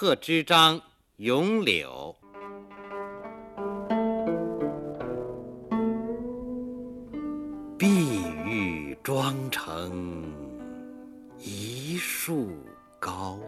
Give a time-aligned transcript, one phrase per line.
[0.00, 0.78] 贺知章
[1.16, 2.14] 《咏柳》。
[7.76, 10.32] 碧玉妆成
[11.40, 12.48] 一树
[13.00, 13.40] 高，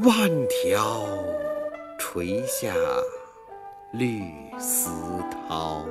[0.00, 1.02] 万条
[1.98, 2.74] 垂下
[3.94, 4.20] 绿
[4.58, 4.90] 丝
[5.48, 5.86] 绦。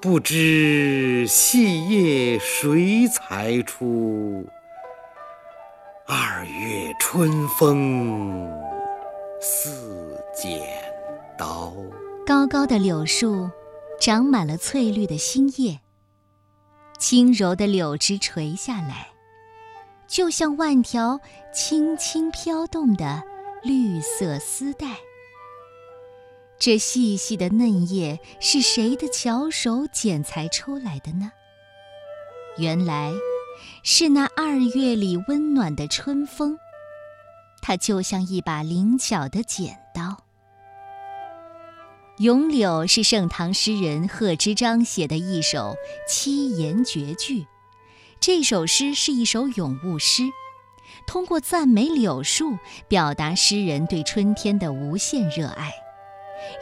[0.00, 4.44] 不知细叶谁裁出？
[6.10, 8.50] 二月春风
[9.42, 10.58] 似剪
[11.36, 11.70] 刀。
[12.24, 13.50] 高高的柳树，
[14.00, 15.80] 长满了翠绿的新叶。
[16.98, 19.08] 轻柔的柳枝垂下来，
[20.06, 21.20] 就像万条
[21.52, 23.22] 轻轻飘动的
[23.62, 24.96] 绿色丝带。
[26.58, 31.32] 这细细的嫩叶是谁的巧手剪裁出来的呢？
[32.56, 33.12] 原来，
[33.82, 36.58] 是那二月里温暖的春风。
[37.60, 40.02] 它就像一把灵巧的剪刀。
[42.22, 45.76] 《咏柳》是盛唐诗人贺知章写的一首
[46.08, 47.46] 七言绝句。
[48.20, 50.24] 这首诗是一首咏物诗，
[51.06, 55.72] 通过赞美柳树，表达诗人对春天的无限热爱。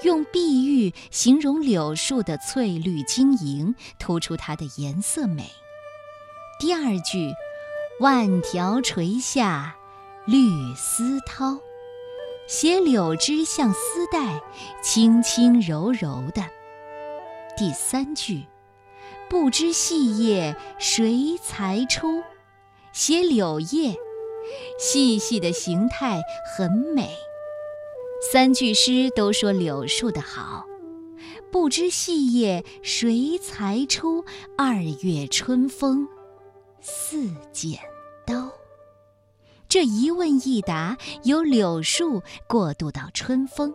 [0.02, 5.50] 用碧玉形容柳树的翠绿晶莹，突出它的颜色美。
[6.58, 7.34] 第二句
[8.00, 9.76] “万条垂下
[10.24, 11.60] 绿丝绦”，
[12.48, 14.42] 写柳枝像丝带，
[14.82, 16.42] 轻轻柔柔的。
[17.58, 18.46] 第三句
[19.28, 22.22] “不知细叶谁裁出”，
[22.90, 23.94] 写柳叶
[24.78, 26.22] 细细的形态
[26.56, 27.10] 很美。
[28.32, 30.64] 三句诗都说柳树的好，
[31.52, 34.24] 不知细叶谁裁出？
[34.56, 36.08] 二月春风
[36.80, 37.78] 似剪
[38.26, 38.50] 刀。
[39.68, 43.74] 这一问一答，由柳树过渡到春风，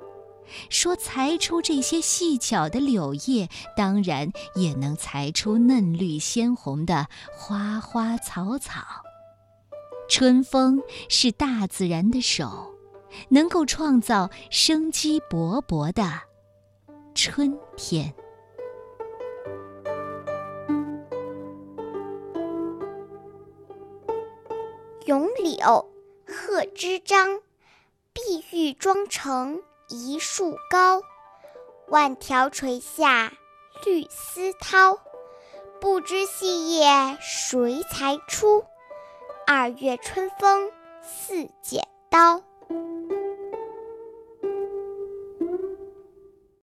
[0.70, 8.82] 说裁出这些细巧的柳叶，当然也能裁出嫩绿鲜红的花花草草。
[10.10, 12.72] 春风是大自然的手。
[13.28, 16.22] 能够创造生机勃勃的
[17.14, 18.10] 春天。
[25.06, 25.56] 《咏柳》
[26.32, 27.42] 贺知章，
[28.14, 31.02] 碧玉妆成一树高，
[31.88, 33.34] 万条垂下
[33.84, 35.00] 绿丝绦。
[35.80, 38.64] 不知细叶谁裁出？
[39.48, 42.44] 二月春风似剪刀。